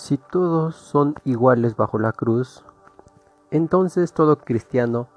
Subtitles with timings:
[0.00, 2.64] Si todos son iguales bajo la cruz,
[3.50, 5.08] entonces todo cristiano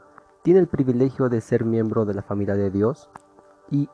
[0.43, 3.09] tiene el privilegio de ser miembro de la familia de Dios
[3.71, 3.87] y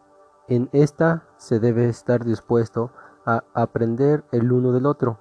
[0.47, 2.89] en esta se debe estar dispuesto
[3.23, 5.19] a aprender el uno del otro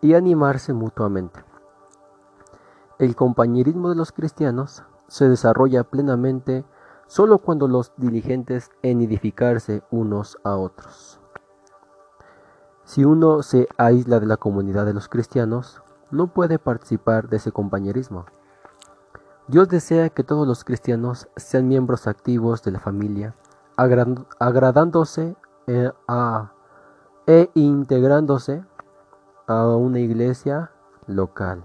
[0.00, 1.44] y animarse mutuamente.
[2.98, 6.64] El compañerismo de los cristianos se desarrolla plenamente
[7.08, 11.20] solo cuando los diligentes en edificarse unos a otros.
[12.84, 17.50] Si uno se aísla de la comunidad de los cristianos, no puede participar de ese
[17.50, 18.26] compañerismo.
[19.48, 23.34] Dios desea que todos los cristianos sean miembros activos de la familia,
[23.76, 25.90] agradándose eh,
[27.26, 28.64] e integrándose
[29.46, 30.70] a una iglesia
[31.06, 31.64] local.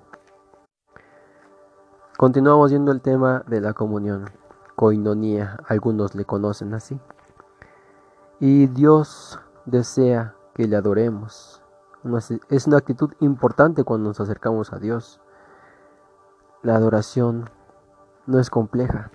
[2.18, 4.30] Continuamos viendo el tema de la comunión,
[4.76, 7.00] coinonía, algunos le conocen así.
[8.42, 11.64] Y Dios desea que le adoremos.
[12.50, 15.22] Es una actitud importante cuando nos acercamos a Dios.
[16.64, 17.50] La adoración
[18.26, 19.10] no es compleja.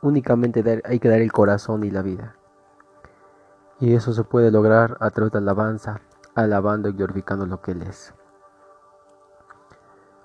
[0.00, 2.36] Únicamente hay que dar el corazón y la vida.
[3.80, 6.02] Y eso se puede lograr a través de alabanza,
[6.36, 8.14] alabando y glorificando lo que Él es.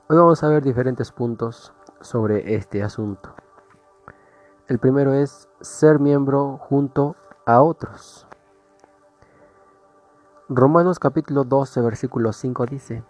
[0.10, 3.34] Hoy vamos a ver diferentes puntos sobre este asunto.
[4.68, 7.16] El primero es ser miembro junto
[7.48, 8.29] a otros.
[10.52, 13.04] Romanos capítulo 12 versículo 5 dice,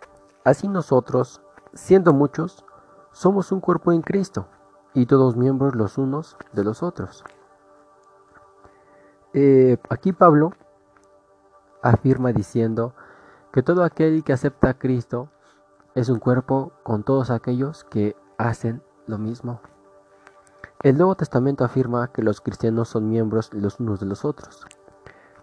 [0.43, 1.41] Así nosotros,
[1.73, 2.65] siendo muchos,
[3.13, 4.47] somos un cuerpo en Cristo
[4.93, 7.23] y todos miembros los unos de los otros.
[9.31, 10.51] Eh, aquí Pablo
[11.81, 12.93] afirma diciendo
[13.53, 15.29] que todo aquel que acepta a Cristo
[15.95, 19.61] es un cuerpo con todos aquellos que hacen lo mismo.
[20.83, 24.65] El Nuevo Testamento afirma que los cristianos son miembros los unos de los otros.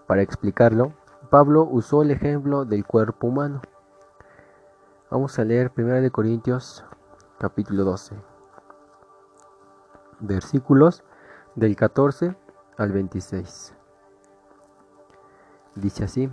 [0.07, 0.93] Para explicarlo,
[1.27, 3.61] Pablo usó el ejemplo del cuerpo humano.
[5.11, 6.85] Vamos a leer 1 Corintios
[7.39, 8.17] capítulo 12,
[10.21, 11.05] versículos
[11.55, 12.37] del 14
[12.79, 13.75] al 26.
[15.75, 16.31] Dice así,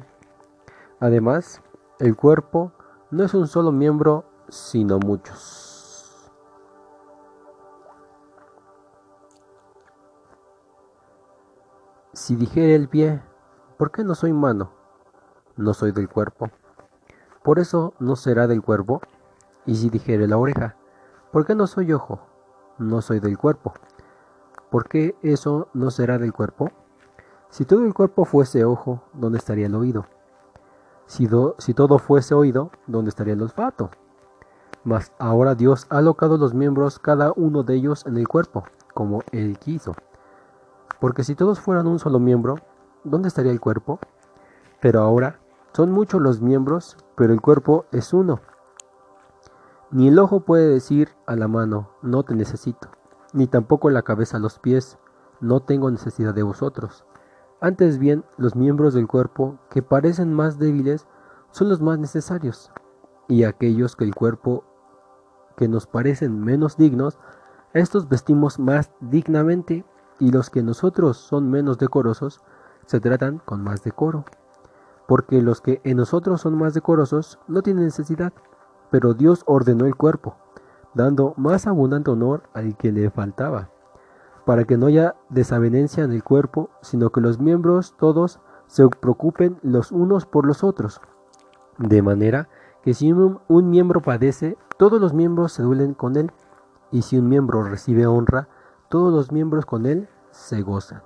[0.99, 1.61] además,
[1.99, 2.71] el cuerpo
[3.11, 6.31] no es un solo miembro, sino muchos.
[12.13, 13.21] Si dijere el pie,
[13.77, 14.82] ¿por qué no soy mano?
[15.55, 16.49] No soy del cuerpo.
[17.43, 19.01] Por eso no será del cuerpo.
[19.65, 20.75] Y si dijere la oreja,
[21.31, 22.19] ¿por qué no soy ojo?
[22.79, 23.73] No soy del cuerpo.
[24.71, 26.71] ¿Por qué eso no será del cuerpo?
[27.49, 30.07] Si todo el cuerpo fuese ojo, ¿dónde estaría el oído?
[31.05, 33.91] Si, si todo fuese oído, ¿dónde estaría el olfato?
[34.83, 38.63] Mas ahora Dios ha alocado los miembros cada uno de ellos en el cuerpo,
[38.95, 39.93] como Él quiso.
[40.99, 42.55] Porque si todos fueran un solo miembro,
[43.03, 43.99] ¿dónde estaría el cuerpo?
[44.81, 45.39] Pero ahora
[45.73, 48.41] son muchos los miembros, pero el cuerpo es uno.
[49.89, 52.89] Ni el ojo puede decir a la mano, no te necesito,
[53.33, 54.97] ni tampoco la cabeza a los pies,
[55.41, 57.05] no tengo necesidad de vosotros.
[57.59, 61.07] Antes bien, los miembros del cuerpo que parecen más débiles
[61.51, 62.71] son los más necesarios,
[63.27, 64.63] y aquellos que el cuerpo
[65.57, 67.19] que nos parecen menos dignos,
[67.73, 69.85] estos vestimos más dignamente
[70.19, 72.41] y los que nosotros son menos decorosos
[72.85, 74.25] se tratan con más decoro.
[75.07, 78.33] Porque los que en nosotros son más decorosos no tienen necesidad,
[78.89, 80.35] pero Dios ordenó el cuerpo,
[80.93, 83.69] dando más abundante honor al que le faltaba,
[84.45, 89.59] para que no haya desavenencia en el cuerpo, sino que los miembros todos se preocupen
[89.61, 91.01] los unos por los otros.
[91.77, 92.49] De manera
[92.83, 96.31] que si un, un miembro padece, todos los miembros se duelen con él,
[96.91, 98.47] y si un miembro recibe honra,
[98.89, 101.01] todos los miembros con él se gozan.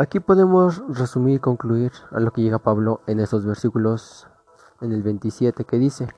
[0.00, 4.26] Aquí podemos resumir y concluir a lo que llega Pablo en estos versículos
[4.80, 6.08] en el 27 que dice,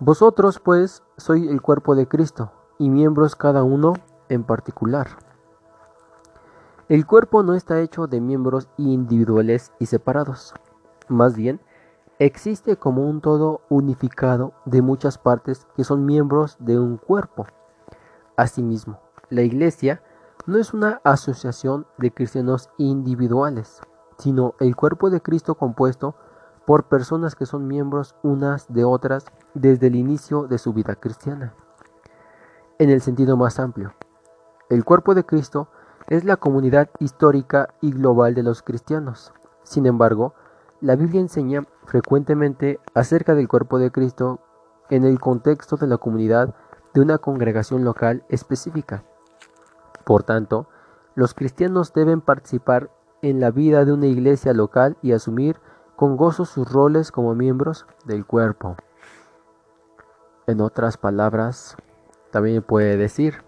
[0.00, 3.94] Vosotros pues sois el cuerpo de Cristo y miembros cada uno
[4.28, 5.08] en particular.
[6.90, 10.52] El cuerpo no está hecho de miembros individuales y separados,
[11.08, 11.62] más bien
[12.18, 17.46] Existe como un todo unificado de muchas partes que son miembros de un cuerpo.
[18.36, 19.00] Asimismo,
[19.30, 20.02] la Iglesia
[20.48, 23.82] no es una asociación de cristianos individuales,
[24.16, 26.14] sino el cuerpo de Cristo compuesto
[26.66, 31.52] por personas que son miembros unas de otras desde el inicio de su vida cristiana.
[32.78, 33.92] En el sentido más amplio,
[34.70, 35.68] el cuerpo de Cristo
[36.06, 39.34] es la comunidad histórica y global de los cristianos.
[39.64, 40.32] Sin embargo,
[40.80, 44.40] la Biblia enseña frecuentemente acerca del cuerpo de Cristo
[44.88, 46.54] en el contexto de la comunidad
[46.94, 49.04] de una congregación local específica.
[50.08, 50.66] Por tanto,
[51.16, 52.90] los cristianos deben participar
[53.20, 55.60] en la vida de una iglesia local y asumir
[55.96, 58.74] con gozo sus roles como miembros del cuerpo.
[60.46, 61.76] En otras palabras,
[62.30, 63.44] también puede decir,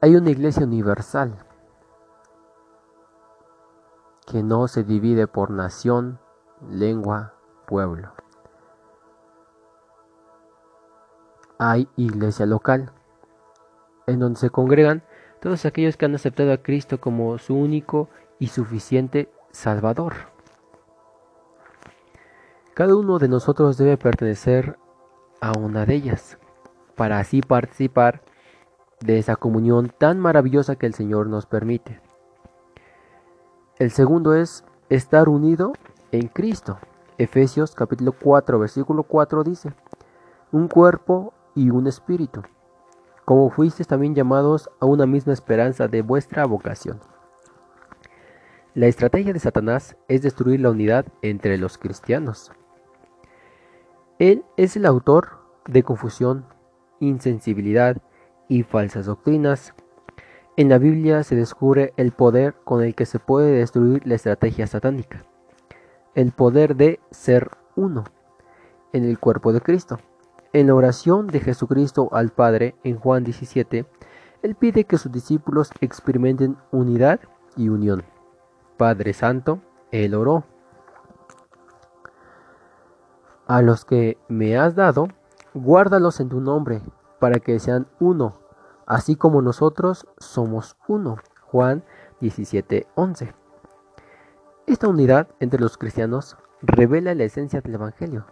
[0.00, 1.36] hay una iglesia universal
[4.26, 6.18] que no se divide por nación,
[6.66, 7.34] lengua,
[7.66, 8.14] pueblo.
[11.58, 12.90] Hay iglesia local,
[14.06, 15.04] en donde se congregan
[15.44, 18.08] todos aquellos que han aceptado a Cristo como su único
[18.38, 20.14] y suficiente Salvador.
[22.72, 24.78] Cada uno de nosotros debe pertenecer
[25.42, 26.38] a una de ellas,
[26.96, 28.22] para así participar
[29.00, 32.00] de esa comunión tan maravillosa que el Señor nos permite.
[33.78, 35.74] El segundo es estar unido
[36.10, 36.78] en Cristo.
[37.18, 39.74] Efesios capítulo 4 versículo 4 dice,
[40.52, 42.42] un cuerpo y un espíritu,
[43.24, 47.00] como fuisteis también llamados a una misma esperanza de vuestra vocación.
[48.74, 52.52] La estrategia de Satanás es destruir la unidad entre los cristianos.
[54.18, 56.46] Él es el autor de confusión,
[57.00, 57.98] insensibilidad
[58.48, 59.74] y falsas doctrinas,
[60.56, 64.68] en la Biblia se descubre el poder con el que se puede destruir la estrategia
[64.68, 65.24] satánica,
[66.14, 68.04] el poder de ser uno
[68.92, 69.98] en el cuerpo de Cristo.
[70.54, 73.84] En la oración de Jesucristo al Padre en Juan 17,
[74.42, 77.20] Él pide que sus discípulos experimenten unidad
[77.56, 78.04] y unión.
[78.78, 79.60] Padre Santo,
[79.90, 80.44] Él oró.
[83.46, 85.08] A los que me has dado,
[85.52, 86.80] guárdalos en tu nombre,
[87.18, 88.38] para que sean uno
[88.86, 91.16] así como nosotros somos uno.
[91.42, 91.84] Juan
[92.20, 93.34] 17:11.
[94.66, 98.26] Esta unidad entre los cristianos revela la esencia del Evangelio,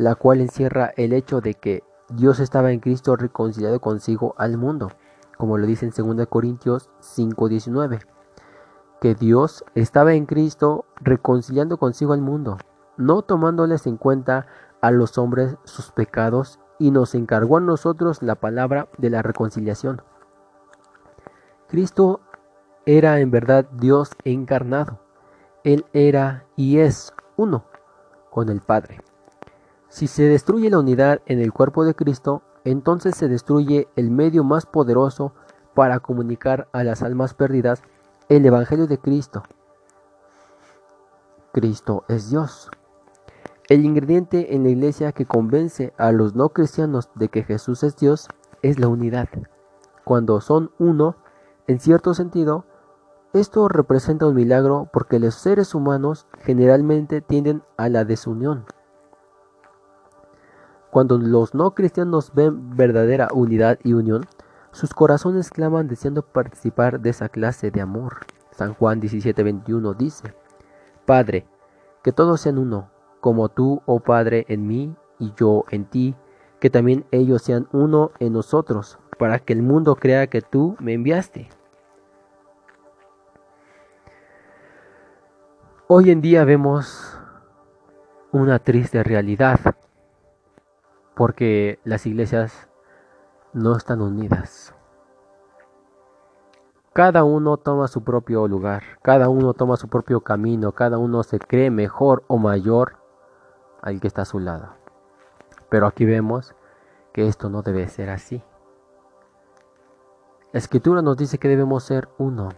[0.00, 4.88] la cual encierra el hecho de que Dios estaba en Cristo reconciliado consigo al mundo,
[5.36, 8.00] como lo dice en 2 Corintios 5:19,
[9.02, 12.56] que Dios estaba en Cristo reconciliando consigo al mundo,
[12.96, 14.46] no tomándoles en cuenta
[14.80, 20.00] a los hombres sus pecados y nos encargó a nosotros la palabra de la reconciliación.
[21.68, 22.20] Cristo
[22.86, 24.98] era en verdad Dios encarnado.
[25.62, 27.66] Él era y es uno
[28.30, 29.02] con el Padre.
[29.90, 34.44] Si se destruye la unidad en el cuerpo de Cristo, entonces se destruye el medio
[34.44, 35.32] más poderoso
[35.74, 37.82] para comunicar a las almas perdidas
[38.28, 39.42] el Evangelio de Cristo.
[41.52, 42.70] Cristo es Dios.
[43.68, 47.96] El ingrediente en la iglesia que convence a los no cristianos de que Jesús es
[47.96, 48.28] Dios
[48.62, 49.28] es la unidad.
[50.04, 51.16] Cuando son uno,
[51.66, 52.64] en cierto sentido,
[53.32, 58.66] esto representa un milagro porque los seres humanos generalmente tienden a la desunión.
[60.90, 64.26] Cuando los no cristianos ven verdadera unidad y unión,
[64.72, 68.26] sus corazones claman deseando participar de esa clase de amor.
[68.50, 70.34] San Juan 17:21 dice,
[71.06, 71.46] Padre,
[72.02, 72.90] que todos sean uno,
[73.20, 76.16] como tú, oh Padre, en mí y yo en ti,
[76.58, 80.94] que también ellos sean uno en nosotros, para que el mundo crea que tú me
[80.94, 81.48] enviaste.
[85.86, 87.18] Hoy en día vemos
[88.30, 89.58] una triste realidad,
[91.20, 92.70] porque las iglesias
[93.52, 94.74] no están unidas.
[96.94, 101.38] Cada uno toma su propio lugar, cada uno toma su propio camino, cada uno se
[101.38, 102.96] cree mejor o mayor
[103.82, 104.70] al que está a su lado.
[105.68, 106.54] Pero aquí vemos
[107.12, 108.42] que esto no debe ser así.
[110.52, 112.48] La escritura nos dice que debemos ser uno,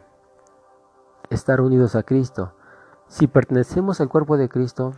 [1.31, 2.53] estar unidos a Cristo.
[3.09, 4.93] Si pertenecemos al cuerpo de Cristo,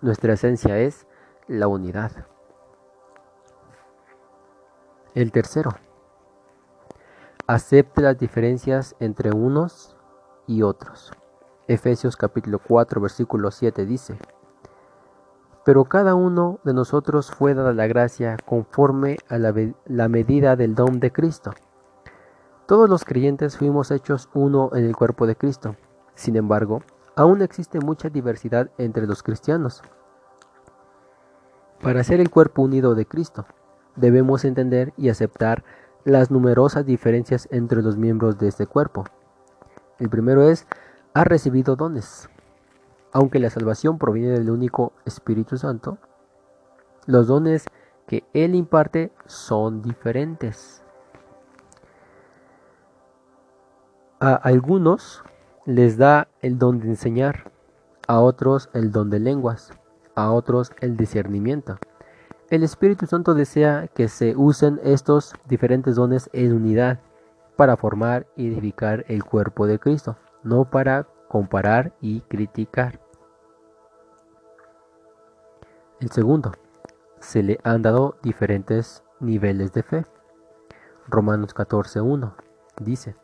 [0.00, 1.08] nuestra esencia es
[1.48, 2.28] la unidad.
[5.14, 5.70] El tercero,
[7.46, 9.96] acepte las diferencias entre unos
[10.48, 11.12] y otros.
[11.68, 14.18] Efesios capítulo 4 versículo 7 dice,
[15.64, 20.98] pero cada uno de nosotros fue dada la gracia conforme a la, medida del don
[20.98, 21.52] de Cristo.
[22.66, 25.76] Todos los creyentes fuimos hechos uno en el cuerpo de Cristo.
[26.16, 26.82] Sin embargo,
[27.14, 29.80] aún existe mucha diversidad entre los cristianos.
[31.80, 33.46] Para ser el cuerpo unido de Cristo,
[33.96, 35.64] debemos entender y aceptar
[36.04, 39.04] las numerosas diferencias entre los miembros de este cuerpo.
[39.98, 40.66] El primero es,
[41.14, 42.28] ha recibido dones.
[43.12, 45.98] Aunque la salvación proviene del único Espíritu Santo,
[47.06, 47.66] los dones
[48.06, 50.82] que Él imparte son diferentes.
[54.20, 55.22] A algunos
[55.64, 57.50] les da el don de enseñar,
[58.06, 59.70] a otros el don de lenguas,
[60.14, 61.78] a otros el discernimiento.
[62.54, 67.00] El Espíritu Santo desea que se usen estos diferentes dones en unidad
[67.56, 73.00] para formar y edificar el cuerpo de Cristo, no para comparar y criticar.
[75.98, 76.52] El segundo,
[77.18, 80.06] se le han dado diferentes niveles de fe.
[81.08, 82.34] Romanos 14.1
[82.78, 83.16] dice,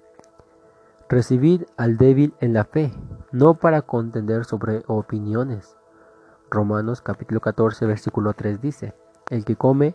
[1.09, 2.93] Recibid al débil en la fe,
[3.31, 5.77] no para contender sobre opiniones.
[6.51, 8.93] Romanos capítulo 14 versículo 3 dice,
[9.31, 9.95] El que come,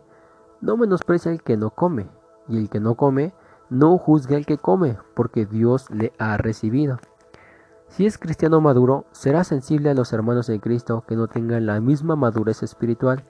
[0.62, 2.10] no menosprecia al que no come,
[2.48, 3.34] y el que no come,
[3.70, 6.98] no juzgue al que come, porque Dios le ha recibido.
[7.88, 11.80] Si es cristiano maduro, será sensible a los hermanos de Cristo que no tengan la
[11.80, 13.24] misma madurez espiritual.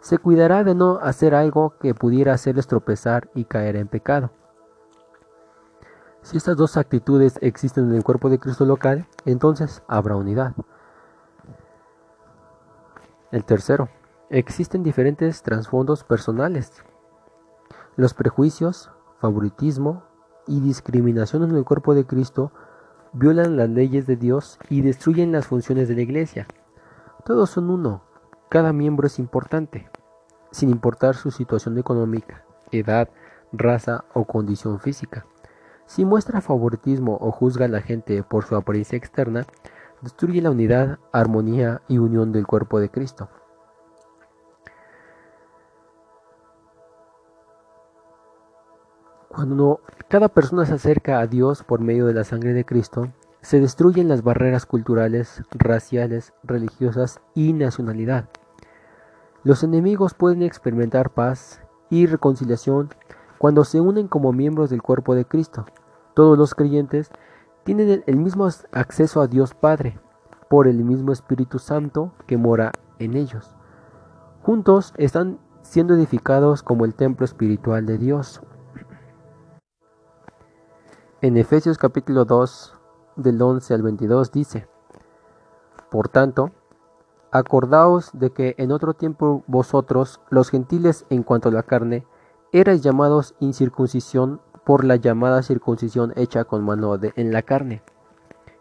[0.00, 4.30] Se cuidará de no hacer algo que pudiera hacerles tropezar y caer en pecado.
[6.22, 10.54] Si estas dos actitudes existen en el cuerpo de Cristo local, entonces habrá unidad.
[13.30, 13.88] El tercero,
[14.30, 16.72] existen diferentes trasfondos personales.
[17.96, 20.02] Los prejuicios, favoritismo
[20.46, 22.52] y discriminación en el cuerpo de Cristo
[23.12, 26.46] violan las leyes de Dios y destruyen las funciones de la iglesia.
[27.24, 28.02] Todos son uno,
[28.48, 29.90] cada miembro es importante,
[30.50, 33.08] sin importar su situación económica, edad,
[33.52, 35.26] raza o condición física.
[35.86, 39.46] Si muestra favoritismo o juzga a la gente por su apariencia externa,
[40.02, 43.30] destruye la unidad, armonía y unión del cuerpo de Cristo.
[49.38, 53.60] Cuando cada persona se acerca a Dios por medio de la sangre de Cristo, se
[53.60, 58.28] destruyen las barreras culturales, raciales, religiosas y nacionalidad.
[59.44, 62.88] Los enemigos pueden experimentar paz y reconciliación
[63.38, 65.66] cuando se unen como miembros del cuerpo de Cristo.
[66.14, 67.12] Todos los creyentes
[67.62, 70.00] tienen el mismo acceso a Dios Padre
[70.50, 73.54] por el mismo Espíritu Santo que mora en ellos.
[74.42, 78.42] Juntos están siendo edificados como el templo espiritual de Dios.
[81.20, 82.74] En Efesios capítulo 2,
[83.16, 84.68] del 11 al 22 dice,
[85.90, 86.52] Por tanto,
[87.32, 92.06] acordaos de que en otro tiempo vosotros, los gentiles en cuanto a la carne,
[92.52, 97.82] erais llamados incircuncisión por la llamada circuncisión hecha con mano de, en la carne.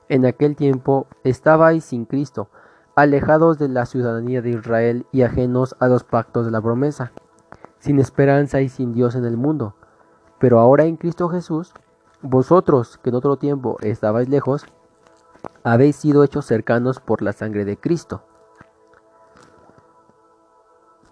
[0.10, 2.50] En aquel tiempo estabais sin Cristo,
[2.96, 7.12] alejados de la ciudadanía de Israel y ajenos a los pactos de la promesa,
[7.78, 9.76] sin esperanza y sin Dios en el mundo.
[10.40, 11.72] Pero ahora en Cristo Jesús,
[12.30, 14.66] vosotros, que en otro tiempo estabais lejos,
[15.64, 18.24] habéis sido hechos cercanos por la sangre de Cristo.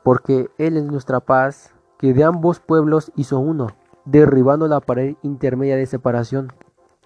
[0.04, 3.68] Porque Él es nuestra paz, que de ambos pueblos hizo uno,
[4.06, 6.54] derribando la pared intermedia de separación,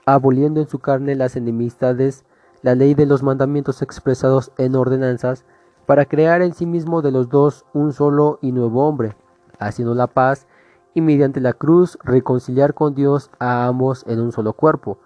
[0.05, 2.25] aboliendo en su carne las enemistades,
[2.61, 5.45] la ley de los mandamientos expresados en ordenanzas,
[5.85, 9.15] para crear en sí mismo de los dos un solo y nuevo hombre,
[9.59, 10.45] haciendo la paz
[10.93, 14.99] y mediante la cruz reconciliar con Dios a ambos en un solo cuerpo,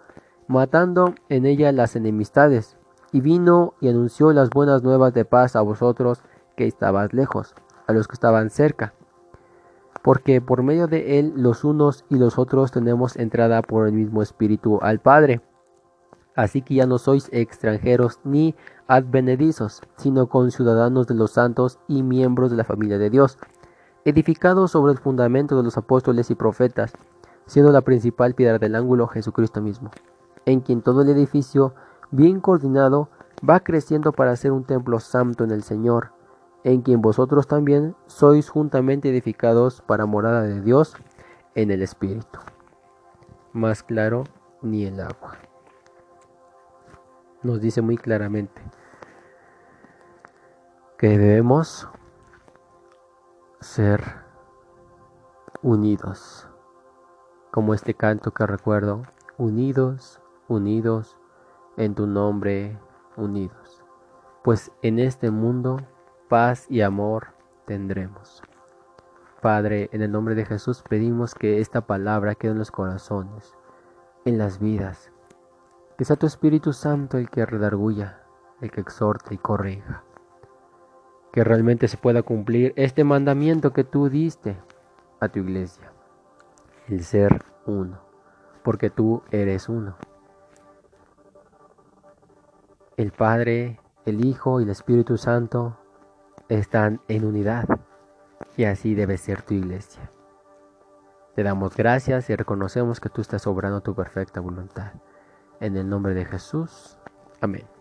[0.47, 2.77] matando en ella las enemistades,
[3.11, 6.21] y vino y anunció las buenas nuevas de paz a vosotros
[6.57, 7.55] que estabas lejos,
[7.87, 8.93] a los que estaban cerca,
[10.01, 14.21] porque por medio de él los unos y los otros tenemos entrada por el mismo
[14.21, 15.41] Espíritu al Padre.
[16.35, 18.55] Así que ya no sois extranjeros ni
[18.87, 23.37] advenedizos, sino conciudadanos de los santos y miembros de la familia de Dios
[24.05, 26.93] edificado sobre el fundamento de los apóstoles y profetas,
[27.45, 29.91] siendo la principal piedra del ángulo Jesucristo mismo,
[30.45, 31.73] en quien todo el edificio,
[32.11, 33.09] bien coordinado,
[33.47, 36.11] va creciendo para ser un templo santo en el Señor,
[36.63, 40.95] en quien vosotros también sois juntamente edificados para morada de Dios
[41.55, 42.39] en el Espíritu.
[43.51, 44.23] Más claro
[44.61, 45.37] ni el agua.
[47.41, 48.61] Nos dice muy claramente
[50.97, 51.89] que debemos
[53.63, 54.03] ser
[55.61, 56.49] unidos,
[57.49, 59.03] como este canto que recuerdo,
[59.37, 61.17] unidos, unidos,
[61.77, 62.77] en tu nombre,
[63.15, 63.81] unidos,
[64.43, 65.77] pues en este mundo
[66.27, 67.27] paz y amor
[67.65, 68.43] tendremos.
[69.41, 73.55] Padre, en el nombre de Jesús pedimos que esta palabra quede en los corazones,
[74.25, 75.11] en las vidas,
[75.97, 78.23] que sea tu Espíritu Santo el que redarguya,
[78.61, 80.03] el que exhorte y corrija
[81.33, 84.55] que realmente se pueda cumplir este mandamiento que tú diste
[85.19, 85.91] a tu iglesia,
[86.87, 87.99] el ser uno,
[88.63, 89.97] porque tú eres uno.
[92.97, 95.75] El Padre, el Hijo y el Espíritu Santo
[96.49, 97.67] están en unidad
[98.55, 100.11] y así debe ser tu iglesia.
[101.35, 104.93] Te damos gracias y reconocemos que tú estás obrando tu perfecta voluntad.
[105.59, 106.99] En el nombre de Jesús.
[107.41, 107.72] Amén.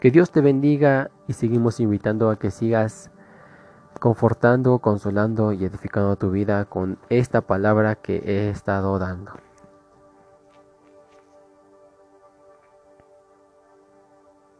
[0.00, 3.10] Que Dios te bendiga y seguimos invitando a que sigas
[4.00, 9.32] confortando, consolando y edificando tu vida con esta palabra que he estado dando.